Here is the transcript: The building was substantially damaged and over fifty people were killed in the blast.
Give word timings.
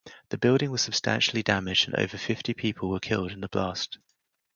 The 0.29 0.39
building 0.39 0.71
was 0.71 0.81
substantially 0.81 1.43
damaged 1.43 1.87
and 1.87 1.93
over 1.95 2.17
fifty 2.17 2.55
people 2.55 2.89
were 2.89 2.99
killed 2.99 3.31
in 3.31 3.41
the 3.41 3.47
blast. 3.47 3.99